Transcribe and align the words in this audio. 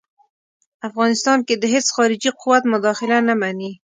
افغانستان 0.87 1.39
کې 1.47 1.55
د 1.57 1.63
هیڅ 1.73 1.85
خارجي 1.95 2.31
قوت 2.41 2.63
مداخله 2.73 3.17
نه 3.27 3.33
مني. 3.41 3.71